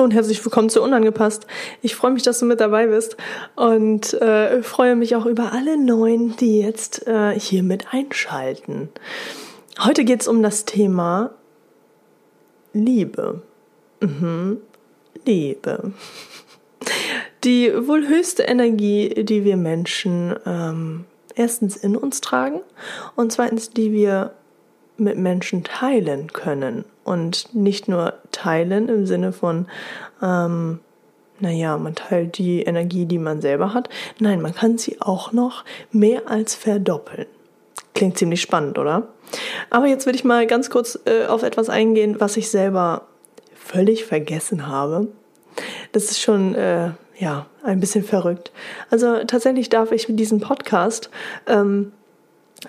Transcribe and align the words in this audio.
Hallo 0.00 0.06
und 0.06 0.14
herzlich 0.14 0.42
willkommen 0.42 0.70
zu 0.70 0.80
Unangepasst. 0.80 1.46
Ich 1.82 1.94
freue 1.94 2.12
mich, 2.12 2.22
dass 2.22 2.38
du 2.38 2.46
mit 2.46 2.58
dabei 2.58 2.86
bist 2.86 3.18
und 3.54 4.14
äh, 4.14 4.62
freue 4.62 4.96
mich 4.96 5.14
auch 5.14 5.26
über 5.26 5.52
alle 5.52 5.76
Neuen, 5.76 6.34
die 6.38 6.58
jetzt 6.58 7.06
äh, 7.06 7.38
hier 7.38 7.62
mit 7.62 7.92
einschalten. 7.92 8.88
Heute 9.78 10.06
geht 10.06 10.22
es 10.22 10.26
um 10.26 10.42
das 10.42 10.64
Thema 10.64 11.32
Liebe. 12.72 13.42
Mhm. 14.00 14.62
Liebe. 15.26 15.92
Die 17.44 17.70
wohl 17.86 18.08
höchste 18.08 18.44
Energie, 18.44 19.22
die 19.22 19.44
wir 19.44 19.58
Menschen 19.58 20.34
ähm, 20.46 21.04
erstens 21.34 21.76
in 21.76 21.94
uns 21.94 22.22
tragen 22.22 22.62
und 23.16 23.32
zweitens, 23.32 23.68
die 23.68 23.92
wir 23.92 24.32
mit 24.96 25.18
Menschen 25.18 25.62
teilen 25.62 26.32
können. 26.32 26.86
Und 27.04 27.54
nicht 27.54 27.86
nur 27.86 28.14
teilen 28.40 28.88
im 28.88 29.06
Sinne 29.06 29.32
von, 29.32 29.66
ähm, 30.22 30.80
naja, 31.40 31.76
man 31.78 31.94
teilt 31.94 32.38
die 32.38 32.62
Energie, 32.62 33.06
die 33.06 33.18
man 33.18 33.40
selber 33.40 33.72
hat. 33.72 33.88
Nein, 34.18 34.42
man 34.42 34.54
kann 34.54 34.78
sie 34.78 35.00
auch 35.00 35.32
noch 35.32 35.64
mehr 35.90 36.28
als 36.28 36.54
verdoppeln. 36.54 37.26
Klingt 37.94 38.18
ziemlich 38.18 38.40
spannend, 38.40 38.78
oder? 38.78 39.08
Aber 39.70 39.86
jetzt 39.86 40.06
will 40.06 40.14
ich 40.14 40.24
mal 40.24 40.46
ganz 40.46 40.70
kurz 40.70 40.98
äh, 41.06 41.26
auf 41.26 41.42
etwas 41.42 41.68
eingehen, 41.68 42.16
was 42.18 42.36
ich 42.36 42.50
selber 42.50 43.06
völlig 43.54 44.04
vergessen 44.04 44.66
habe. 44.66 45.08
Das 45.92 46.04
ist 46.04 46.20
schon, 46.20 46.54
äh, 46.54 46.90
ja, 47.18 47.46
ein 47.62 47.80
bisschen 47.80 48.04
verrückt. 48.04 48.52
Also 48.90 49.24
tatsächlich 49.26 49.68
darf 49.68 49.92
ich 49.92 50.08
mit 50.08 50.18
diesem 50.18 50.40
Podcast 50.40 51.10
ähm, 51.46 51.92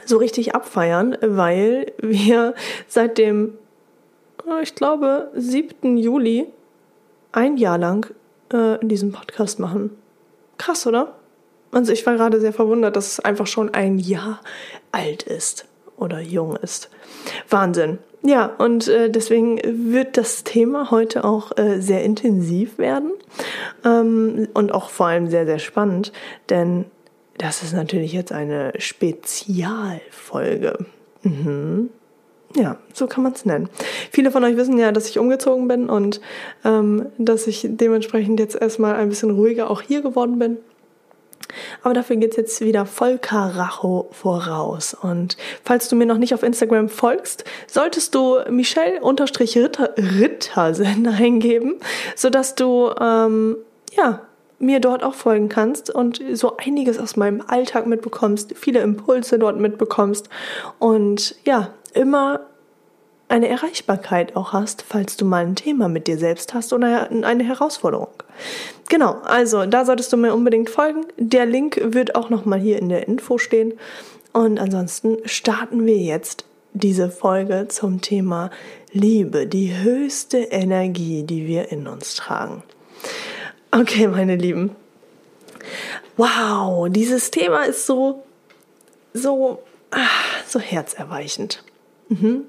so 0.06 0.18
richtig 0.18 0.56
abfeiern, 0.56 1.18
weil 1.22 1.92
wir 2.00 2.54
seit 2.88 3.18
dem, 3.18 3.54
ich 4.62 4.76
glaube, 4.76 5.32
7. 5.36 5.98
Juli 5.98 6.48
ein 7.32 7.58
Jahr 7.58 7.78
lang 7.78 8.14
äh, 8.52 8.78
diesen 8.82 9.12
Podcast 9.12 9.60
machen. 9.60 9.92
Krass, 10.58 10.86
oder? 10.86 11.16
Also 11.72 11.94
ich 11.94 12.06
war 12.06 12.16
gerade 12.16 12.42
sehr 12.42 12.54
verwundert, 12.54 12.96
dass 12.96 13.14
es 13.14 13.20
einfach 13.20 13.48
schon 13.48 13.74
ein 13.74 13.98
Jahr 13.98 14.42
alt 14.92 15.24
ist 15.24 15.66
oder 15.98 16.20
jung 16.20 16.56
ist. 16.58 16.90
Wahnsinn. 17.50 18.00
Ja, 18.24 18.52
und 18.58 18.88
äh, 18.88 19.10
deswegen 19.10 19.60
wird 19.94 20.18
das 20.18 20.44
Thema 20.44 20.92
heute 20.92 21.24
auch 21.24 21.58
äh, 21.58 21.82
sehr 21.82 22.04
intensiv 22.04 22.78
werden 22.78 23.14
ähm, 23.84 24.48
und 24.54 24.72
auch 24.74 24.92
vor 24.92 25.08
allem 25.08 25.28
sehr, 25.28 25.48
sehr 25.48 25.58
spannend, 25.58 26.12
denn 26.50 26.86
das 27.40 27.64
ist 27.64 27.74
natürlich 27.74 28.14
jetzt 28.14 28.32
eine 28.32 28.74
Spezialfolge. 28.78 30.86
Mhm. 31.24 31.90
Ja, 32.56 32.78
so 32.94 33.08
kann 33.08 33.24
man 33.24 33.34
es 33.34 33.46
nennen. 33.46 33.70
Viele 34.12 34.32
von 34.32 34.44
euch 34.44 34.58
wissen 34.58 34.78
ja, 34.78 34.92
dass 34.92 35.10
ich 35.10 35.20
umgezogen 35.20 35.68
bin 35.68 35.90
und 35.90 36.20
ähm, 36.66 37.08
dass 37.18 37.48
ich 37.48 37.66
dementsprechend 37.70 38.40
jetzt 38.40 38.56
erstmal 38.56 38.96
ein 38.96 39.10
bisschen 39.10 39.32
ruhiger 39.32 39.70
auch 39.70 39.82
hier 39.82 40.02
geworden 40.02 40.40
bin. 40.40 40.58
Aber 41.84 41.94
dafür 41.94 42.16
geht 42.16 42.32
es 42.32 42.38
jetzt 42.38 42.62
wieder 42.62 42.86
voll 42.86 43.18
Karacho 43.18 44.08
voraus. 44.12 44.94
Und 44.94 45.38
falls 45.64 45.90
du 45.90 45.96
mir 45.96 46.06
noch 46.06 46.18
nicht 46.18 46.34
auf 46.34 46.44
Instagram 46.44 46.90
folgst, 46.90 47.44
solltest 47.68 48.16
du 48.16 48.40
Michelle-Ritter 48.50 49.96
eingeben, 51.18 51.76
sodass 52.16 52.56
du 52.56 52.92
ähm, 53.00 53.58
ja 53.96 54.22
mir 54.60 54.80
dort 54.80 55.04
auch 55.04 55.16
folgen 55.16 55.50
kannst 55.50 55.90
und 55.90 56.22
so 56.34 56.56
einiges 56.58 57.00
aus 57.00 57.16
meinem 57.16 57.42
Alltag 57.46 57.88
mitbekommst, 57.88 58.54
viele 58.56 58.82
Impulse 58.82 59.40
dort 59.40 59.60
mitbekommst 59.60 60.30
und 60.78 61.36
ja, 61.46 61.74
immer 61.94 62.42
eine 63.32 63.48
Erreichbarkeit 63.48 64.36
auch 64.36 64.52
hast, 64.52 64.84
falls 64.88 65.16
du 65.16 65.26
mal 65.26 65.46
ein 65.46 65.56
Thema 65.56 65.88
mit 65.88 66.08
dir 66.08 66.18
selbst 66.18 66.54
hast 66.54 66.74
oder 66.74 67.10
eine 67.10 67.44
Herausforderung. 67.44 68.10
Genau, 68.90 69.14
also 69.24 69.66
da 69.66 69.86
solltest 69.86 70.12
du 70.12 70.18
mir 70.18 70.34
unbedingt 70.34 70.70
folgen. 70.70 71.06
Der 71.18 71.46
Link 71.46 71.80
wird 71.82 72.16
auch 72.16 72.30
nochmal 72.30 72.60
hier 72.60 72.78
in 72.78 72.90
der 72.90 73.08
Info 73.08 73.38
stehen. 73.38 73.74
Und 74.34 74.60
ansonsten 74.60 75.18
starten 75.26 75.86
wir 75.86 75.98
jetzt 75.98 76.46
diese 76.74 77.10
Folge 77.10 77.68
zum 77.70 78.02
Thema 78.02 78.50
Liebe, 78.92 79.48
die 79.48 79.78
höchste 79.78 80.38
Energie, 80.38 81.24
die 81.24 81.48
wir 81.48 81.72
in 81.72 81.88
uns 81.88 82.16
tragen. 82.16 82.64
Okay, 83.72 84.08
meine 84.08 84.36
Lieben. 84.36 84.76
Wow, 86.18 86.90
dieses 86.90 87.32
Thema 87.32 87.64
ist 87.64 87.86
so, 87.86 88.24
so, 89.14 89.64
ach, 89.92 90.44
so 90.46 90.60
herzerweichend. 90.60 91.64
Mhm. 92.12 92.42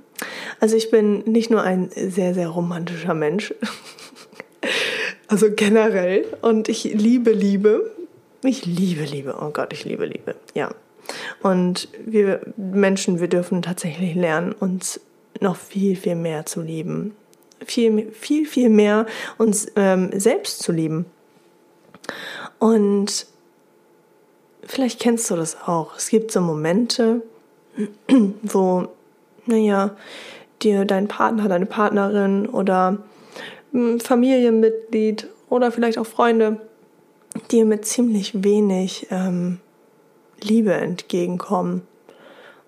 Also 0.61 0.77
ich 0.77 0.91
bin 0.91 1.21
nicht 1.21 1.51
nur 1.51 1.63
ein 1.63 1.91
sehr, 1.95 2.35
sehr 2.35 2.49
romantischer 2.49 3.15
Mensch, 3.15 3.55
also 5.29 5.51
generell, 5.51 6.25
und 6.43 6.69
ich 6.69 6.85
liebe 6.85 7.33
Liebe. 7.33 7.91
Ich 8.45 8.67
liebe 8.67 9.05
Liebe, 9.05 9.37
oh 9.41 9.51
Gott, 9.51 9.73
ich 9.73 9.85
liebe 9.85 10.05
Liebe, 10.05 10.35
ja. 10.55 10.75
Und 11.43 11.89
wir 12.05 12.41
Menschen, 12.57 13.21
wir 13.21 13.29
dürfen 13.29 13.63
tatsächlich 13.63 14.15
lernen, 14.15 14.53
uns 14.53 15.01
noch 15.41 15.57
viel, 15.57 15.97
viel 15.97 16.17
mehr 16.17 16.47
zu 16.47 16.61
lieben 16.61 17.15
viel, 17.67 18.11
viel, 18.13 18.47
viel 18.47 18.69
mehr 18.69 19.07
uns 19.39 19.67
ähm, 19.77 20.11
selbst 20.19 20.63
zu 20.63 20.73
lieben. 20.73 21.07
Und 22.59 23.27
vielleicht 24.65 25.01
kennst 25.01 25.31
du 25.31 25.37
das 25.37 25.57
auch. 25.67 25.97
Es 25.97 26.09
gibt 26.09 26.31
so 26.31 26.41
Momente, 26.41 27.23
wo, 28.43 28.89
naja, 29.47 29.97
dir 30.63 30.85
dein 30.85 31.09
Partner, 31.09 31.49
deine 31.49 31.67
Partnerin 31.67 32.47
oder 32.47 32.99
ein 33.75 34.01
Familienmitglied 34.01 35.29
oder 35.49 35.73
vielleicht 35.73 35.99
auch 35.99 36.07
Freunde 36.07 36.61
dir 37.51 37.65
mit 37.65 37.87
ziemlich 37.87 38.45
wenig 38.45 39.07
ähm, 39.11 39.61
Liebe 40.41 40.75
entgegenkommen. 40.75 41.83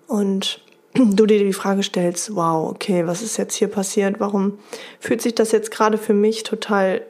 Und 0.07 0.61
du 0.93 1.25
dir 1.25 1.39
die 1.39 1.53
Frage 1.53 1.83
stellst, 1.83 2.35
wow, 2.35 2.69
okay, 2.69 3.05
was 3.07 3.21
ist 3.21 3.37
jetzt 3.37 3.55
hier 3.55 3.67
passiert? 3.67 4.19
Warum 4.19 4.59
fühlt 4.99 5.21
sich 5.21 5.35
das 5.35 5.51
jetzt 5.51 5.71
gerade 5.71 5.97
für 5.97 6.13
mich 6.13 6.43
total 6.43 7.01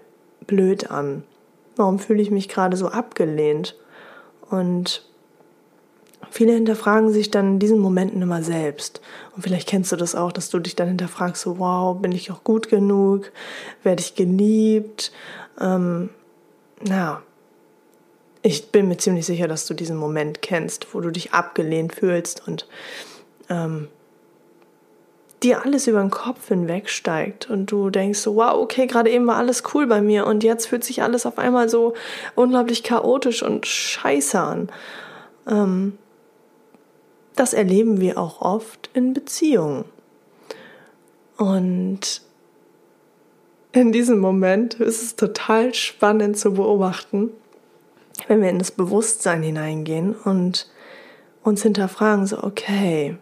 blöd 0.48 0.92
an? 0.92 1.24
Warum 1.76 2.00
fühle 2.00 2.22
ich 2.22 2.32
mich 2.32 2.50
gerade 2.50 2.78
so 2.78 2.88
abgelehnt? 2.88 3.76
Und 4.50 5.06
viele 6.30 6.54
hinterfragen 6.54 7.12
sich 7.12 7.32
dann 7.32 7.54
in 7.54 7.60
diesen 7.60 7.80
Momenten 7.80 8.22
immer 8.22 8.44
selbst. 8.44 9.02
Und 9.36 9.44
vielleicht 9.44 9.68
kennst 9.68 9.92
du 9.92 9.96
das 9.96 10.16
auch, 10.16 10.32
dass 10.32 10.50
du 10.50 10.60
dich 10.60 10.76
dann 10.76 10.88
hinterfragst, 10.88 11.42
so, 11.42 11.60
wow, 11.60 11.98
bin 12.00 12.12
ich 12.12 12.32
auch 12.32 12.44
gut 12.44 12.70
genug? 12.70 13.32
Werde 13.84 14.02
ich 14.02 14.16
geliebt? 14.16 15.12
Ähm, 15.60 16.10
na, 16.84 17.22
ich 18.42 18.72
bin 18.72 18.88
mir 18.88 18.98
ziemlich 18.98 19.26
sicher, 19.26 19.48
dass 19.48 19.66
du 19.66 19.74
diesen 19.74 19.98
Moment 19.98 20.42
kennst, 20.42 20.94
wo 20.94 21.00
du 21.00 21.10
dich 21.10 21.34
abgelehnt 21.34 21.96
fühlst 21.96 22.48
und 22.48 22.68
ähm, 23.50 23.88
dir 25.42 25.64
alles 25.66 25.88
über 25.88 26.00
den 26.00 26.12
Kopf 26.12 26.48
hinwegsteigt 26.48 27.50
und 27.50 27.72
du 27.72 27.90
denkst 27.90 28.20
so, 28.20 28.36
wow, 28.36 28.54
okay, 28.54 28.88
gerade 28.88 29.10
eben 29.10 29.28
war 29.28 29.38
alles 29.38 29.64
cool 29.74 29.88
bei 29.88 30.02
mir 30.02 30.26
und 30.26 30.44
jetzt 30.44 30.68
fühlt 30.68 30.84
sich 30.84 31.04
alles 31.04 31.26
auf 31.26 31.38
einmal 31.38 31.70
so 31.70 31.94
unglaublich 32.36 32.84
chaotisch 32.84 33.44
und 33.44 33.66
scheiße 33.66 34.40
an. 34.40 34.70
Ähm, 35.48 35.98
das 37.36 37.54
erleben 37.54 38.00
wir 38.00 38.18
auch 38.18 38.42
oft 38.42 38.90
in 38.94 39.14
Beziehungen. 39.14 39.86
Und 41.38 42.22
in 43.72 43.92
diesem 43.92 44.20
Moment 44.20 44.76
ist 44.76 45.02
es 45.04 45.16
total 45.16 45.74
spannend 45.74 46.38
zu 46.38 46.54
beobachten, 46.54 47.32
wenn 48.28 48.42
wir 48.42 48.50
in 48.50 48.60
das 48.60 48.72
Bewusstsein 48.72 49.44
hineingehen 49.44 50.16
und 50.16 50.70
uns 51.44 51.62
hinterfragen, 51.62 52.26
so, 52.26 52.42
okay, 52.42 53.18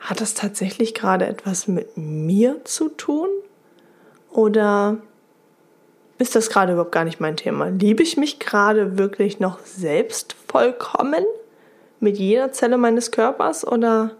hat 0.00 0.20
das 0.20 0.34
tatsächlich 0.34 0.94
gerade 0.94 1.26
etwas 1.26 1.68
mit 1.68 1.96
mir 1.96 2.64
zu 2.64 2.88
tun? 2.88 3.28
Oder 4.30 4.98
ist 6.18 6.34
das 6.34 6.50
gerade 6.50 6.72
überhaupt 6.72 6.92
gar 6.92 7.04
nicht 7.04 7.20
mein 7.20 7.36
Thema? 7.36 7.68
Liebe 7.68 8.02
ich 8.02 8.16
mich 8.16 8.38
gerade 8.38 8.98
wirklich 8.98 9.40
noch 9.40 9.60
selbst 9.60 10.34
vollkommen 10.48 11.24
mit 12.04 12.18
jeder 12.18 12.52
Zelle 12.52 12.76
meines 12.76 13.10
Körpers 13.10 13.66
oder 13.66 14.12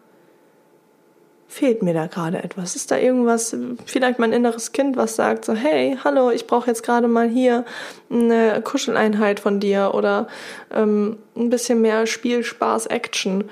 fehlt 1.47 1.83
mir 1.83 1.95
da 1.95 2.07
gerade 2.07 2.43
etwas? 2.43 2.75
Ist 2.75 2.91
da 2.91 2.99
irgendwas, 2.99 3.57
vielleicht 3.85 4.19
mein 4.19 4.33
inneres 4.33 4.73
Kind, 4.73 4.97
was 4.97 5.15
sagt 5.15 5.45
so, 5.45 5.53
hey, 5.53 5.97
hallo, 6.03 6.31
ich 6.31 6.49
brauche 6.49 6.67
jetzt 6.67 6.83
gerade 6.83 7.07
mal 7.07 7.29
hier 7.29 7.65
eine 8.11 8.61
Kuscheleinheit 8.63 9.39
von 9.39 9.61
dir 9.61 9.93
oder 9.95 10.27
ähm, 10.73 11.19
ein 11.37 11.51
bisschen 11.51 11.81
mehr 11.81 12.07
Spiel, 12.07 12.43
Spaß, 12.43 12.87
Action. 12.87 13.45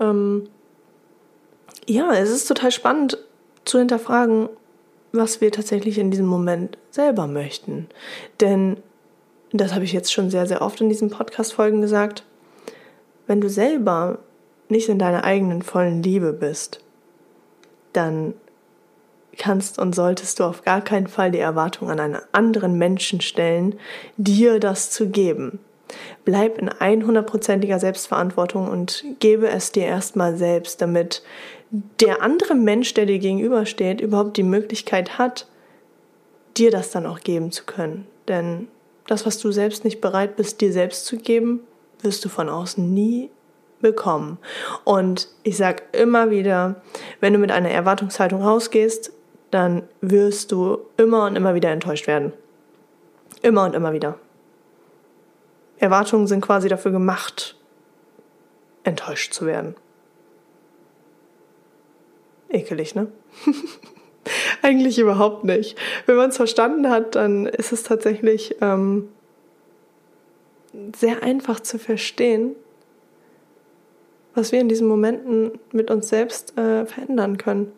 Ähm, 0.00 0.48
ja, 1.86 2.12
es 2.14 2.30
ist 2.30 2.46
total 2.46 2.72
spannend 2.72 3.18
zu 3.64 3.78
hinterfragen, 3.78 4.48
was 5.12 5.40
wir 5.40 5.52
tatsächlich 5.52 5.98
in 5.98 6.10
diesem 6.10 6.26
Moment 6.26 6.78
selber 6.90 7.26
möchten. 7.26 7.86
Denn, 8.40 8.78
das 9.52 9.74
habe 9.74 9.84
ich 9.84 9.92
jetzt 9.92 10.12
schon 10.12 10.30
sehr, 10.30 10.46
sehr 10.46 10.62
oft 10.62 10.80
in 10.80 10.88
diesen 10.88 11.10
Podcast-Folgen 11.10 11.82
gesagt, 11.82 12.24
wenn 13.26 13.40
du 13.40 13.48
selber 13.48 14.18
nicht 14.68 14.88
in 14.88 14.98
deiner 14.98 15.24
eigenen 15.24 15.62
vollen 15.62 16.02
Liebe 16.02 16.32
bist, 16.32 16.80
dann 17.92 18.34
kannst 19.36 19.78
und 19.78 19.94
solltest 19.94 20.40
du 20.40 20.44
auf 20.44 20.62
gar 20.62 20.80
keinen 20.80 21.06
Fall 21.06 21.30
die 21.30 21.38
Erwartung 21.38 21.90
an 21.90 22.00
einen 22.00 22.18
anderen 22.32 22.78
Menschen 22.78 23.20
stellen, 23.20 23.74
dir 24.16 24.60
das 24.60 24.90
zu 24.90 25.08
geben. 25.08 25.58
Bleib 26.24 26.58
in 26.58 26.70
100%iger 26.70 27.78
Selbstverantwortung 27.78 28.68
und 28.68 29.04
gebe 29.20 29.48
es 29.48 29.72
dir 29.72 29.84
erstmal 29.84 30.36
selbst, 30.36 30.80
damit 30.80 31.22
der 32.00 32.22
andere 32.22 32.54
Mensch, 32.54 32.94
der 32.94 33.06
dir 33.06 33.18
gegenübersteht, 33.18 34.00
überhaupt 34.00 34.36
die 34.36 34.42
Möglichkeit 34.44 35.18
hat, 35.18 35.46
dir 36.56 36.70
das 36.70 36.90
dann 36.90 37.06
auch 37.06 37.20
geben 37.20 37.50
zu 37.50 37.64
können. 37.64 38.06
Denn 38.28 38.68
das, 39.06 39.26
was 39.26 39.38
du 39.38 39.52
selbst 39.52 39.84
nicht 39.84 40.00
bereit 40.00 40.36
bist, 40.36 40.60
dir 40.60 40.72
selbst 40.72 41.06
zu 41.06 41.16
geben, 41.18 41.60
wirst 42.02 42.24
du 42.24 42.28
von 42.28 42.48
außen 42.48 42.92
nie 42.92 43.30
bekommen. 43.80 44.38
Und 44.84 45.28
ich 45.42 45.56
sage 45.56 45.82
immer 45.92 46.30
wieder, 46.30 46.82
wenn 47.20 47.32
du 47.32 47.38
mit 47.38 47.52
einer 47.52 47.70
Erwartungshaltung 47.70 48.42
rausgehst, 48.42 49.12
dann 49.50 49.82
wirst 50.00 50.52
du 50.52 50.78
immer 50.96 51.26
und 51.26 51.36
immer 51.36 51.54
wieder 51.54 51.70
enttäuscht 51.70 52.06
werden. 52.06 52.32
Immer 53.42 53.64
und 53.64 53.74
immer 53.74 53.92
wieder. 53.92 54.18
Erwartungen 55.78 56.26
sind 56.26 56.40
quasi 56.40 56.68
dafür 56.68 56.92
gemacht, 56.92 57.56
enttäuscht 58.84 59.32
zu 59.32 59.46
werden. 59.46 59.74
Ekelig, 62.48 62.94
ne? 62.94 63.08
Eigentlich 64.62 64.98
überhaupt 64.98 65.44
nicht. 65.44 65.76
Wenn 66.06 66.16
man 66.16 66.30
es 66.30 66.36
verstanden 66.36 66.88
hat, 66.88 67.14
dann 67.14 67.46
ist 67.46 67.72
es 67.72 67.82
tatsächlich 67.82 68.56
ähm, 68.62 69.10
sehr 70.96 71.22
einfach 71.22 71.60
zu 71.60 71.78
verstehen, 71.78 72.54
was 74.34 74.52
wir 74.52 74.60
in 74.60 74.68
diesen 74.68 74.88
Momenten 74.88 75.52
mit 75.72 75.90
uns 75.90 76.08
selbst 76.08 76.58
äh, 76.58 76.86
verändern 76.86 77.38
können. 77.38 77.72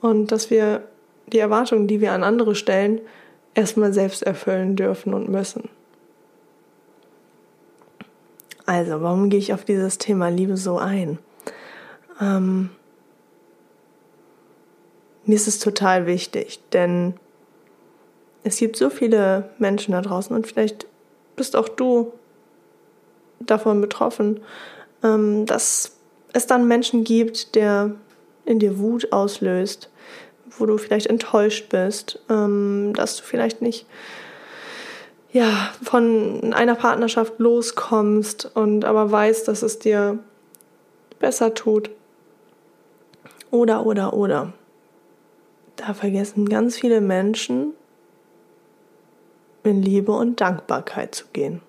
Und 0.00 0.32
dass 0.32 0.50
wir 0.50 0.82
die 1.26 1.38
Erwartungen, 1.38 1.86
die 1.86 2.00
wir 2.00 2.12
an 2.12 2.24
andere 2.24 2.54
stellen, 2.54 3.00
erstmal 3.54 3.92
selbst 3.92 4.22
erfüllen 4.22 4.76
dürfen 4.76 5.14
und 5.14 5.28
müssen. 5.28 5.68
Also, 8.66 9.00
warum 9.02 9.30
gehe 9.30 9.38
ich 9.38 9.54
auf 9.54 9.64
dieses 9.64 9.98
Thema 9.98 10.28
Liebe 10.28 10.56
so 10.56 10.78
ein? 10.78 11.18
Ähm, 12.20 12.70
mir 15.24 15.34
ist 15.34 15.48
es 15.48 15.58
total 15.58 16.06
wichtig, 16.06 16.60
denn 16.72 17.14
es 18.44 18.58
gibt 18.58 18.76
so 18.76 18.90
viele 18.90 19.50
Menschen 19.58 19.92
da 19.92 20.00
draußen 20.00 20.34
und 20.34 20.46
vielleicht 20.46 20.86
bist 21.38 21.56
auch 21.56 21.68
du 21.68 22.12
davon 23.40 23.80
betroffen, 23.80 24.40
ähm, 25.02 25.46
dass 25.46 25.92
es 26.34 26.46
dann 26.46 26.68
Menschen 26.68 27.04
gibt, 27.04 27.54
der 27.54 27.92
in 28.44 28.58
dir 28.58 28.78
Wut 28.78 29.12
auslöst, 29.12 29.90
wo 30.58 30.66
du 30.66 30.76
vielleicht 30.76 31.06
enttäuscht 31.06 31.70
bist, 31.70 32.20
ähm, 32.28 32.92
dass 32.94 33.16
du 33.16 33.22
vielleicht 33.22 33.62
nicht 33.62 33.86
ja, 35.30 35.70
von 35.82 36.52
einer 36.54 36.74
Partnerschaft 36.74 37.38
loskommst 37.38 38.50
und 38.54 38.84
aber 38.84 39.10
weißt, 39.10 39.46
dass 39.46 39.62
es 39.62 39.78
dir 39.78 40.18
besser 41.18 41.54
tut. 41.54 41.90
Oder, 43.50 43.84
oder, 43.86 44.14
oder. 44.14 44.52
Da 45.76 45.94
vergessen 45.94 46.48
ganz 46.48 46.78
viele 46.78 47.00
Menschen, 47.00 47.74
in 49.68 49.82
Liebe 49.82 50.12
und 50.12 50.40
Dankbarkeit 50.40 51.14
zu 51.14 51.26
gehen. 51.32 51.60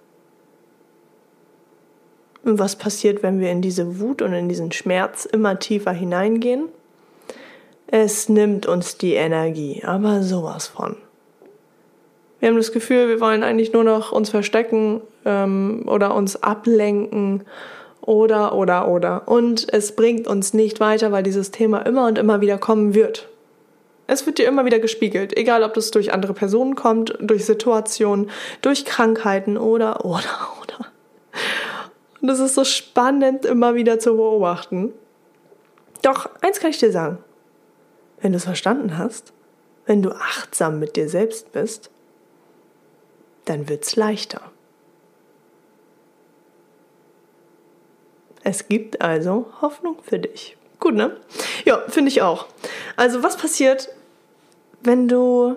Und 2.43 2.57
was 2.57 2.75
passiert, 2.75 3.21
wenn 3.21 3.39
wir 3.39 3.51
in 3.51 3.61
diese 3.61 3.99
Wut 3.99 4.21
und 4.21 4.33
in 4.33 4.49
diesen 4.49 4.71
Schmerz 4.71 5.25
immer 5.25 5.59
tiefer 5.59 5.91
hineingehen? 5.91 6.69
Es 7.87 8.29
nimmt 8.29 8.65
uns 8.65 8.97
die 8.97 9.13
Energie, 9.13 9.83
aber 9.83 10.23
sowas 10.23 10.67
von. 10.67 10.95
Wir 12.39 12.49
haben 12.49 12.55
das 12.55 12.71
Gefühl, 12.71 13.09
wir 13.09 13.19
wollen 13.19 13.43
eigentlich 13.43 13.73
nur 13.73 13.83
noch 13.83 14.11
uns 14.11 14.29
verstecken 14.29 15.01
ähm, 15.25 15.83
oder 15.87 16.15
uns 16.15 16.41
ablenken 16.41 17.43
oder, 18.01 18.55
oder, 18.55 18.87
oder. 18.87 19.27
Und 19.27 19.71
es 19.73 19.95
bringt 19.95 20.27
uns 20.27 20.53
nicht 20.53 20.79
weiter, 20.79 21.11
weil 21.11 21.23
dieses 21.23 21.51
Thema 21.51 21.79
immer 21.79 22.07
und 22.07 22.17
immer 22.17 22.41
wieder 22.41 22.57
kommen 22.57 22.93
wird. 22.93 23.27
Es 24.11 24.25
wird 24.25 24.39
dir 24.39 24.47
immer 24.47 24.65
wieder 24.65 24.79
gespiegelt, 24.79 25.37
egal 25.37 25.61
ob 25.61 25.75
das 25.75 25.91
durch 25.91 26.11
andere 26.11 26.33
Personen 26.33 26.73
kommt, 26.73 27.15
durch 27.19 27.45
Situationen, 27.45 28.31
durch 28.63 28.83
Krankheiten 28.83 29.55
oder, 29.55 30.03
oder, 30.03 30.49
oder. 30.63 30.87
Und 32.19 32.29
es 32.29 32.39
ist 32.39 32.55
so 32.55 32.63
spannend, 32.63 33.45
immer 33.45 33.75
wieder 33.75 33.99
zu 33.99 34.15
beobachten. 34.15 34.93
Doch 36.01 36.27
eins 36.41 36.59
kann 36.59 36.71
ich 36.71 36.79
dir 36.79 36.91
sagen. 36.91 37.19
Wenn 38.19 38.31
du 38.31 38.37
es 38.37 38.45
verstanden 38.45 38.97
hast, 38.97 39.31
wenn 39.85 40.01
du 40.01 40.09
achtsam 40.09 40.79
mit 40.79 40.95
dir 40.95 41.07
selbst 41.07 41.51
bist, 41.51 41.91
dann 43.45 43.69
wird 43.69 43.83
es 43.83 43.95
leichter. 43.95 44.41
Es 48.43 48.67
gibt 48.67 49.01
also 49.01 49.45
Hoffnung 49.61 49.97
für 50.01 50.17
dich. 50.17 50.57
Gut, 50.79 50.95
ne? 50.95 51.15
Ja, 51.65 51.83
finde 51.87 52.09
ich 52.09 52.21
auch. 52.23 52.47
Also, 52.95 53.21
was 53.21 53.37
passiert, 53.37 53.89
wenn 54.83 55.07
du 55.07 55.55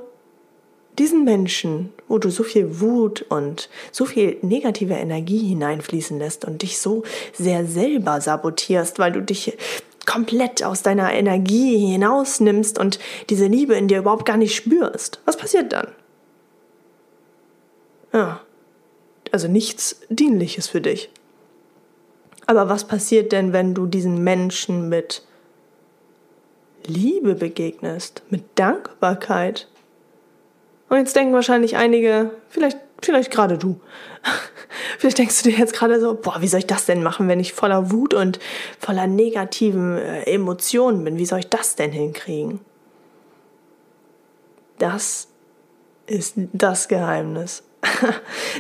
diesen 0.99 1.25
Menschen, 1.25 1.93
wo 2.09 2.19
du 2.19 2.31
so 2.31 2.43
viel 2.43 2.81
Wut 2.81 3.23
und 3.29 3.71
so 3.91 4.05
viel 4.05 4.37
negative 4.43 4.95
Energie 4.95 5.49
hineinfließen 5.49 6.19
lässt 6.19 6.45
und 6.45 6.63
dich 6.63 6.79
so 6.79 7.03
sehr 7.33 7.65
selber 7.65 8.21
sabotierst, 8.21 8.99
weil 8.99 9.13
du 9.13 9.23
dich 9.23 9.57
komplett 10.05 10.63
aus 10.63 10.83
deiner 10.83 11.13
Energie 11.13 11.79
hinausnimmst 11.79 12.79
und 12.79 12.99
diese 13.31 13.47
Liebe 13.47 13.75
in 13.75 13.89
dir 13.89 13.99
überhaupt 13.99 14.27
gar 14.27 14.37
nicht 14.37 14.55
spürst, 14.55 15.21
was 15.25 15.37
passiert 15.37 15.73
dann? 15.73 15.89
Ja, 18.13 18.41
also 19.31 19.49
nichts 19.49 20.01
Dienliches 20.11 20.69
für 20.69 20.81
dich. 20.81 21.11
Aber 22.47 22.69
was 22.69 22.87
passiert 22.87 23.33
denn, 23.33 23.53
wenn 23.53 23.73
du 23.73 23.87
diesen 23.87 24.23
Menschen 24.23 24.89
mit 24.89 25.23
Liebe 26.87 27.35
begegnest, 27.35 28.23
mit 28.31 28.45
Dankbarkeit, 28.57 29.69
und 30.93 30.99
jetzt 30.99 31.17
denken 31.17 31.33
wahrscheinlich 31.33 31.79
einige, 31.79 32.33
vielleicht, 32.51 32.77
vielleicht 33.01 33.31
gerade 33.31 33.57
du, 33.57 33.81
vielleicht 34.99 35.17
denkst 35.17 35.43
du 35.43 35.49
dir 35.49 35.57
jetzt 35.57 35.73
gerade 35.73 35.99
so, 35.99 36.13
boah, 36.13 36.43
wie 36.43 36.49
soll 36.49 36.59
ich 36.59 36.67
das 36.67 36.85
denn 36.85 37.03
machen, 37.03 37.29
wenn 37.29 37.41
ich 37.41 37.55
voller 37.55 37.91
Wut 37.91 38.13
und 38.13 38.39
voller 38.79 39.07
negativen 39.07 39.97
äh, 39.97 40.25
Emotionen 40.25 41.03
bin? 41.03 41.17
Wie 41.17 41.25
soll 41.25 41.39
ich 41.39 41.49
das 41.49 41.77
denn 41.77 41.93
hinkriegen? 41.93 42.61
Das 44.79 45.29
ist 46.07 46.35
das 46.53 46.89
Geheimnis. 46.89 47.63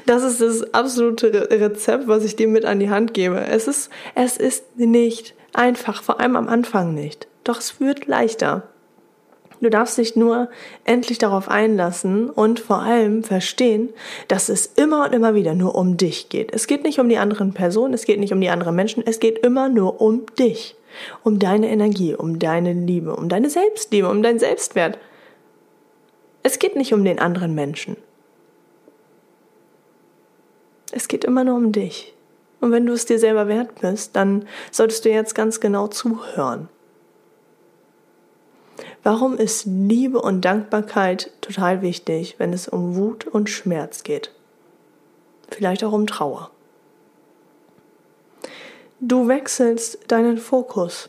Das 0.06 0.22
ist 0.22 0.40
das 0.40 0.72
absolute 0.72 1.50
Rezept, 1.50 2.08
was 2.08 2.24
ich 2.24 2.34
dir 2.34 2.48
mit 2.48 2.64
an 2.64 2.80
die 2.80 2.88
Hand 2.88 3.12
gebe. 3.12 3.40
Es 3.40 3.68
ist, 3.68 3.90
es 4.14 4.38
ist 4.38 4.78
nicht 4.78 5.34
einfach, 5.52 6.02
vor 6.02 6.18
allem 6.18 6.34
am 6.34 6.48
Anfang 6.48 6.94
nicht. 6.94 7.28
Doch 7.44 7.58
es 7.58 7.80
wird 7.80 8.06
leichter. 8.06 8.68
Du 9.62 9.70
darfst 9.70 9.96
dich 9.96 10.16
nur 10.16 10.48
endlich 10.84 11.18
darauf 11.18 11.48
einlassen 11.48 12.28
und 12.28 12.58
vor 12.58 12.80
allem 12.80 13.22
verstehen, 13.22 13.90
dass 14.26 14.48
es 14.48 14.66
immer 14.66 15.04
und 15.04 15.12
immer 15.12 15.36
wieder 15.36 15.54
nur 15.54 15.76
um 15.76 15.96
dich 15.96 16.28
geht. 16.28 16.52
Es 16.52 16.66
geht 16.66 16.82
nicht 16.82 16.98
um 16.98 17.08
die 17.08 17.18
anderen 17.18 17.54
Personen, 17.54 17.94
es 17.94 18.04
geht 18.04 18.18
nicht 18.18 18.32
um 18.32 18.40
die 18.40 18.50
anderen 18.50 18.74
Menschen, 18.74 19.04
es 19.06 19.20
geht 19.20 19.38
immer 19.38 19.68
nur 19.68 20.00
um 20.00 20.26
dich, 20.36 20.74
um 21.22 21.38
deine 21.38 21.68
Energie, 21.68 22.16
um 22.16 22.40
deine 22.40 22.72
Liebe, 22.72 23.14
um 23.14 23.28
deine 23.28 23.50
Selbstliebe, 23.50 24.08
um 24.08 24.20
deinen 24.24 24.40
Selbstwert. 24.40 24.98
Es 26.42 26.58
geht 26.58 26.74
nicht 26.74 26.92
um 26.92 27.04
den 27.04 27.20
anderen 27.20 27.54
Menschen. 27.54 27.96
Es 30.90 31.06
geht 31.06 31.24
immer 31.24 31.44
nur 31.44 31.54
um 31.54 31.70
dich. 31.70 32.14
Und 32.60 32.72
wenn 32.72 32.84
du 32.84 32.92
es 32.92 33.06
dir 33.06 33.20
selber 33.20 33.46
wert 33.46 33.80
bist, 33.80 34.16
dann 34.16 34.44
solltest 34.72 35.04
du 35.04 35.10
jetzt 35.10 35.36
ganz 35.36 35.60
genau 35.60 35.86
zuhören. 35.86 36.68
Warum 39.04 39.36
ist 39.36 39.64
Liebe 39.66 40.20
und 40.20 40.44
Dankbarkeit 40.44 41.32
total 41.40 41.82
wichtig, 41.82 42.36
wenn 42.38 42.52
es 42.52 42.68
um 42.68 42.94
Wut 42.94 43.26
und 43.26 43.50
Schmerz 43.50 44.04
geht? 44.04 44.30
Vielleicht 45.50 45.82
auch 45.82 45.92
um 45.92 46.06
Trauer. 46.06 46.52
Du 49.00 49.26
wechselst 49.26 49.98
deinen 50.06 50.38
Fokus. 50.38 51.08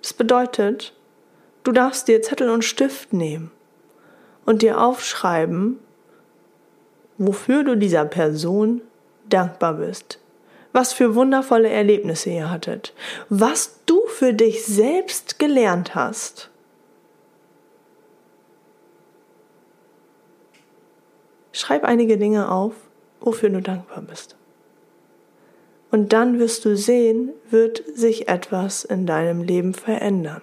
Das 0.00 0.14
bedeutet, 0.14 0.94
du 1.62 1.72
darfst 1.72 2.08
dir 2.08 2.22
Zettel 2.22 2.48
und 2.48 2.64
Stift 2.64 3.12
nehmen 3.12 3.50
und 4.46 4.62
dir 4.62 4.80
aufschreiben, 4.80 5.78
wofür 7.18 7.64
du 7.64 7.76
dieser 7.76 8.06
Person 8.06 8.80
dankbar 9.28 9.74
bist. 9.74 10.19
Was 10.72 10.92
für 10.92 11.14
wundervolle 11.14 11.68
Erlebnisse 11.68 12.30
ihr 12.30 12.50
hattet. 12.50 12.94
Was 13.28 13.80
du 13.86 14.06
für 14.06 14.32
dich 14.32 14.64
selbst 14.64 15.38
gelernt 15.38 15.94
hast. 15.94 16.50
Schreib 21.52 21.84
einige 21.84 22.16
Dinge 22.16 22.50
auf, 22.50 22.74
wofür 23.20 23.50
du 23.50 23.60
dankbar 23.60 24.02
bist. 24.02 24.36
Und 25.90 26.12
dann 26.12 26.38
wirst 26.38 26.64
du 26.64 26.76
sehen, 26.76 27.32
wird 27.50 27.82
sich 27.94 28.28
etwas 28.28 28.84
in 28.84 29.06
deinem 29.06 29.42
Leben 29.42 29.74
verändern. 29.74 30.42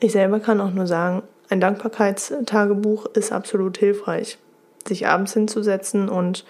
Ich 0.00 0.12
selber 0.12 0.40
kann 0.40 0.60
auch 0.60 0.72
nur 0.72 0.86
sagen, 0.86 1.22
ein 1.48 1.60
Dankbarkeitstagebuch 1.60 3.06
ist 3.14 3.32
absolut 3.32 3.78
hilfreich. 3.78 4.38
Sich 4.86 5.06
abends 5.06 5.32
hinzusetzen 5.34 6.08
und 6.08 6.44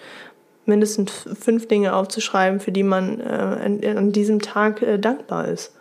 mindestens 0.69 1.11
fünf 1.37 1.67
Dinge 1.67 1.93
aufzuschreiben, 1.93 2.61
für 2.61 2.71
die 2.71 2.83
man 2.83 3.19
äh, 3.19 3.89
an, 3.89 4.13
diesem 4.13 4.41
Tag 4.41 4.81
äh, 4.81 4.97
dankbar 4.97 5.49
ist. 5.49 5.73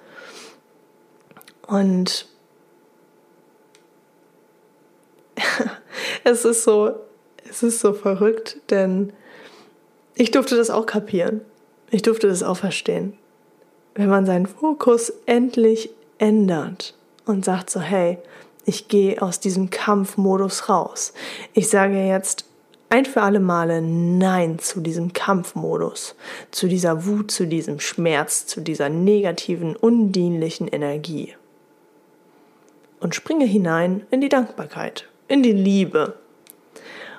Und 1.69 2.27
es 6.25 6.45
ist 6.45 6.65
so, 6.65 6.95
es 7.49 7.63
ist 7.63 7.79
so 7.79 7.93
verrückt, 7.93 8.59
denn 8.71 9.13
ich 10.15 10.33
durfte 10.33 10.57
das 10.57 10.71
auch 10.71 10.87
kapieren. 10.87 11.43
Ich 11.91 12.03
durfte 12.03 12.27
das 12.27 12.43
auch 12.43 12.57
verstehen. 12.57 13.17
Wenn 13.95 14.09
man 14.09 14.27
seinen 14.27 14.47
Fokus 14.47 15.13
endlich 15.27 15.91
ändert 16.19 16.95
und 17.25 17.45
sagt 17.45 17.71
so, 17.71 17.81
hey, 17.81 18.19
ich 18.65 18.89
gehe 18.89 19.23
aus 19.23 19.41
diesem 19.41 19.71
Kampfmodus 19.71 20.69
raus. 20.69 21.15
Ich 21.55 21.69
sage 21.69 22.05
jetzt 22.05 22.48
ein 22.91 23.05
für 23.05 23.23
alle 23.23 23.41
Male 23.41 23.83
Nein 23.83 24.59
zu 24.59 24.81
diesem 24.81 25.13
Kampfmodus, 25.13 26.15
zu 26.51 26.69
dieser 26.69 27.07
Wut, 27.07 27.31
zu 27.31 27.47
diesem 27.47 27.81
Schmerz, 27.81 28.47
zu 28.47 28.61
dieser 28.61 28.89
negativen, 28.89 29.77
undienlichen 29.77 30.69
Energie. 30.69 31.35
Und 33.01 33.15
springe 33.15 33.45
hinein 33.45 34.07
in 34.11 34.21
die 34.21 34.29
Dankbarkeit, 34.29 35.09
in 35.29 35.43
die 35.43 35.53
Liebe. 35.53 36.15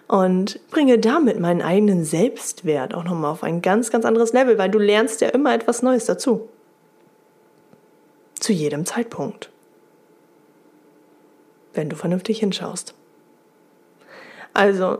Und 0.07 0.59
bringe 0.71 0.97
damit 0.97 1.39
meinen 1.39 1.61
eigenen 1.61 2.03
Selbstwert 2.03 2.95
auch 2.95 3.03
nochmal 3.03 3.31
auf 3.31 3.43
ein 3.43 3.61
ganz, 3.61 3.91
ganz 3.91 4.05
anderes 4.05 4.33
Level, 4.33 4.57
weil 4.57 4.71
du 4.71 4.79
lernst 4.79 5.21
ja 5.21 5.29
immer 5.29 5.53
etwas 5.53 5.83
Neues 5.83 6.05
dazu. 6.05 6.49
Zu 8.39 8.53
jedem 8.53 8.85
Zeitpunkt 8.85 9.51
wenn 11.73 11.89
du 11.89 11.95
vernünftig 11.95 12.39
hinschaust. 12.39 12.93
Also, 14.53 14.99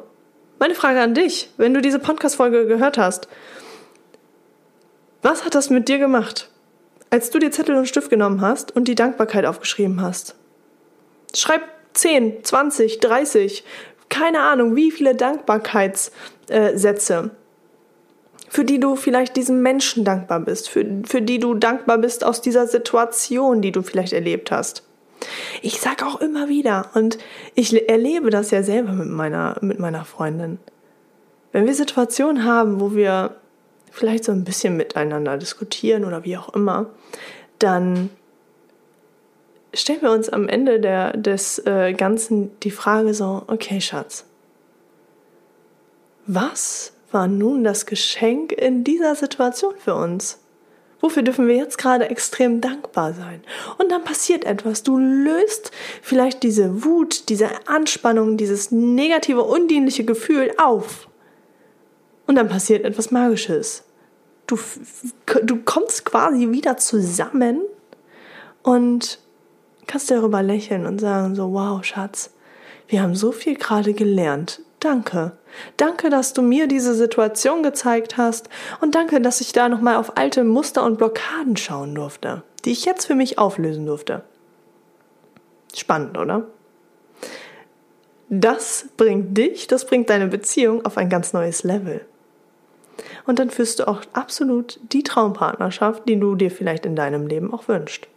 meine 0.59 0.75
Frage 0.75 1.01
an 1.01 1.13
dich, 1.13 1.49
wenn 1.57 1.73
du 1.73 1.81
diese 1.81 1.99
Podcast-Folge 1.99 2.67
gehört 2.67 2.97
hast, 2.97 3.27
was 5.21 5.45
hat 5.45 5.55
das 5.55 5.69
mit 5.69 5.89
dir 5.89 5.97
gemacht, 5.97 6.49
als 7.09 7.29
du 7.29 7.39
dir 7.39 7.51
Zettel 7.51 7.75
und 7.75 7.87
Stift 7.87 8.09
genommen 8.09 8.39
hast 8.41 8.75
und 8.75 8.87
die 8.87 8.95
Dankbarkeit 8.95 9.45
aufgeschrieben 9.45 10.01
hast? 10.01 10.35
Schreib 11.35 11.61
10, 11.93 12.43
20, 12.43 12.99
30, 12.99 13.63
keine 14.09 14.41
Ahnung, 14.41 14.75
wie 14.75 14.91
viele 14.91 15.15
Dankbarkeitssätze, 15.15 17.31
für 18.47 18.65
die 18.65 18.79
du 18.79 18.95
vielleicht 18.95 19.35
diesem 19.35 19.61
Menschen 19.61 20.05
dankbar 20.05 20.39
bist, 20.39 20.69
für, 20.69 20.85
für 21.05 21.21
die 21.21 21.39
du 21.39 21.53
dankbar 21.53 21.99
bist 21.99 22.23
aus 22.23 22.41
dieser 22.41 22.67
Situation, 22.67 23.61
die 23.61 23.71
du 23.71 23.81
vielleicht 23.81 24.13
erlebt 24.13 24.51
hast. 24.51 24.83
Ich 25.61 25.79
sage 25.79 26.05
auch 26.05 26.21
immer 26.21 26.49
wieder, 26.49 26.89
und 26.93 27.17
ich 27.55 27.89
erlebe 27.89 28.29
das 28.29 28.51
ja 28.51 28.63
selber 28.63 28.93
mit 28.93 29.09
meiner, 29.09 29.57
mit 29.61 29.79
meiner 29.79 30.05
Freundin. 30.05 30.59
Wenn 31.51 31.65
wir 31.65 31.73
Situationen 31.73 32.45
haben, 32.45 32.79
wo 32.79 32.93
wir 32.93 33.35
vielleicht 33.91 34.23
so 34.23 34.31
ein 34.31 34.43
bisschen 34.43 34.77
miteinander 34.77 35.37
diskutieren 35.37 36.05
oder 36.05 36.23
wie 36.23 36.37
auch 36.37 36.53
immer, 36.53 36.87
dann 37.57 38.09
stellen 39.73 40.01
wir 40.01 40.11
uns 40.11 40.29
am 40.29 40.47
Ende 40.47 40.79
der, 40.79 41.13
des 41.13 41.59
äh, 41.65 41.93
Ganzen 41.93 42.57
die 42.61 42.71
Frage 42.71 43.13
so, 43.13 43.43
okay 43.47 43.81
Schatz, 43.81 44.25
was 46.25 46.93
war 47.11 47.27
nun 47.27 47.63
das 47.63 47.85
Geschenk 47.85 48.51
in 48.51 48.83
dieser 48.83 49.15
Situation 49.15 49.73
für 49.77 49.95
uns? 49.95 50.39
Wofür 51.01 51.23
dürfen 51.23 51.47
wir 51.47 51.55
jetzt 51.55 51.77
gerade 51.77 52.09
extrem 52.09 52.59
dankbar 52.59 53.13
sein? 53.13 53.41
Und 53.77 53.89
dann 53.91 54.03
passiert 54.03 54.43
etwas. 54.43 54.83
Du 54.83 54.97
löst 54.97 55.71
vielleicht 56.01 56.43
diese 56.43 56.83
Wut, 56.83 57.29
diese 57.29 57.49
Anspannung, 57.67 58.35
dieses 58.35 58.71
negative, 58.71 59.43
undienliche 59.43 60.03
Gefühl 60.03 60.51
auf. 60.57 61.07
Und 62.27 62.35
dann 62.35 62.49
passiert 62.49 62.83
etwas 62.85 63.11
Magisches. 63.11 63.83
Du, 64.45 64.57
du 65.43 65.57
kommst 65.63 66.05
quasi 66.05 66.51
wieder 66.51 66.77
zusammen 66.77 67.61
und 68.61 69.19
kannst 69.87 70.11
darüber 70.11 70.43
lächeln 70.43 70.85
und 70.85 70.99
sagen 70.99 71.35
so, 71.35 71.53
wow, 71.53 71.83
Schatz, 71.83 72.31
wir 72.87 73.01
haben 73.01 73.15
so 73.15 73.31
viel 73.31 73.55
gerade 73.55 73.93
gelernt. 73.93 74.61
Danke. 74.79 75.38
Danke, 75.77 76.09
dass 76.09 76.33
du 76.33 76.41
mir 76.41 76.67
diese 76.67 76.93
Situation 76.93 77.63
gezeigt 77.63 78.17
hast 78.17 78.49
und 78.81 78.95
danke, 78.95 79.21
dass 79.21 79.41
ich 79.41 79.51
da 79.51 79.69
nochmal 79.69 79.97
auf 79.97 80.17
alte 80.17 80.43
Muster 80.43 80.83
und 80.83 80.97
Blockaden 80.97 81.57
schauen 81.57 81.95
durfte, 81.95 82.43
die 82.65 82.71
ich 82.71 82.85
jetzt 82.85 83.05
für 83.05 83.15
mich 83.15 83.37
auflösen 83.37 83.85
durfte. 83.85 84.23
Spannend, 85.75 86.17
oder? 86.17 86.47
Das 88.29 88.87
bringt 88.95 89.37
dich, 89.37 89.67
das 89.67 89.85
bringt 89.85 90.09
deine 90.09 90.27
Beziehung 90.27 90.85
auf 90.85 90.97
ein 90.97 91.09
ganz 91.09 91.33
neues 91.33 91.63
Level. 91.63 92.05
Und 93.25 93.39
dann 93.39 93.49
führst 93.49 93.79
du 93.79 93.87
auch 93.87 94.01
absolut 94.13 94.79
die 94.91 95.03
Traumpartnerschaft, 95.03 96.07
die 96.07 96.19
du 96.19 96.35
dir 96.35 96.51
vielleicht 96.51 96.85
in 96.85 96.95
deinem 96.95 97.27
Leben 97.27 97.53
auch 97.53 97.67
wünschst. 97.67 98.07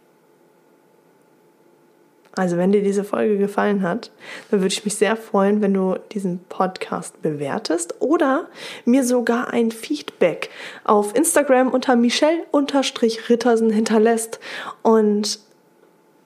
Also 2.35 2.57
wenn 2.57 2.71
dir 2.71 2.81
diese 2.81 3.03
Folge 3.03 3.37
gefallen 3.37 3.83
hat, 3.83 4.11
dann 4.49 4.61
würde 4.61 4.73
ich 4.73 4.83
mich 4.83 4.95
sehr 4.95 5.15
freuen, 5.15 5.61
wenn 5.61 5.73
du 5.73 5.95
diesen 6.11 6.39
Podcast 6.49 7.21
bewertest 7.21 7.95
oder 7.99 8.47
mir 8.85 9.03
sogar 9.03 9.53
ein 9.53 9.71
Feedback 9.71 10.49
auf 10.83 11.15
Instagram 11.15 11.69
unter 11.69 11.95
Michelle-Rittersen 11.95 13.69
hinterlässt 13.69 14.39
und 14.81 15.39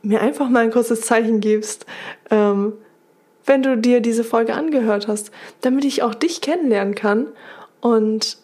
mir 0.02 0.22
einfach 0.22 0.48
mal 0.48 0.64
ein 0.64 0.72
kurzes 0.72 1.02
Zeichen 1.02 1.42
gibst, 1.42 1.86
ähm, 2.32 2.74
wenn 3.46 3.64
du 3.64 3.78
dir 3.78 4.00
diese 4.00 4.24
Folge 4.24 4.54
angehört 4.54 5.10
hast, 5.10 5.32
damit 5.60 5.84
ich 5.84 6.04
auch 6.04 6.16
dich 6.16 6.40
kennenlernen 6.40 6.96
kann 6.96 7.28
und 7.82 8.38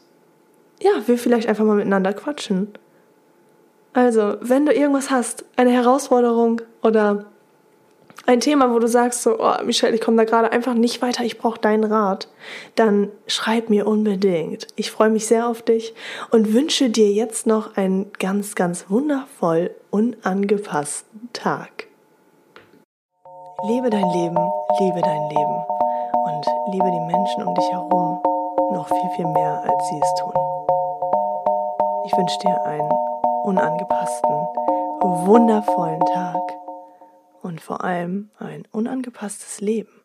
ja, 0.81 0.91
wir 1.05 1.17
vielleicht 1.17 1.47
einfach 1.47 1.63
mal 1.63 1.77
miteinander 1.77 2.11
quatschen. 2.11 2.73
Also, 3.93 4.35
wenn 4.41 4.65
du 4.65 4.73
irgendwas 4.73 5.11
hast, 5.11 5.45
eine 5.55 5.69
Herausforderung 5.69 6.61
oder 6.81 7.25
ein 8.25 8.39
Thema, 8.39 8.73
wo 8.73 8.79
du 8.79 8.87
sagst 8.87 9.21
so, 9.21 9.39
oh, 9.39 9.53
Michelle, 9.65 9.95
ich 9.95 10.01
komme 10.01 10.17
da 10.17 10.23
gerade 10.23 10.51
einfach 10.51 10.73
nicht 10.73 11.01
weiter, 11.01 11.23
ich 11.23 11.37
brauche 11.37 11.59
deinen 11.59 11.83
Rat, 11.83 12.29
dann 12.75 13.09
schreib 13.27 13.69
mir 13.69 13.85
unbedingt. 13.85 14.67
Ich 14.75 14.91
freue 14.91 15.09
mich 15.09 15.27
sehr 15.27 15.47
auf 15.47 15.61
dich 15.61 15.93
und 16.31 16.53
wünsche 16.53 16.89
dir 16.89 17.11
jetzt 17.11 17.47
noch 17.47 17.75
einen 17.75 18.11
ganz, 18.19 18.55
ganz 18.55 18.89
wundervoll 18.89 19.71
unangepassten 19.91 21.29
Tag. 21.33 21.87
Lebe 23.67 23.89
dein 23.89 24.09
Leben, 24.09 24.37
liebe 24.79 25.01
dein 25.01 25.29
Leben 25.29 25.65
und 26.25 26.45
liebe 26.71 26.91
die 26.91 27.13
Menschen 27.13 27.43
um 27.43 27.55
dich 27.55 27.69
herum 27.71 28.21
noch 28.71 28.87
viel, 28.87 29.09
viel 29.15 29.27
mehr, 29.27 29.63
als 29.63 29.89
sie 29.89 29.99
es 30.01 30.13
tun. 30.19 30.33
Ich 32.05 32.17
wünsche 32.17 32.39
dir 32.39 32.61
einen 32.65 32.89
unangepassten, 33.45 34.31
wundervollen 35.25 35.99
Tag 36.01 36.62
und 37.43 37.61
vor 37.61 37.83
allem 37.83 38.29
ein 38.39 38.63
unangepasstes 38.71 39.61
Leben. 39.61 40.02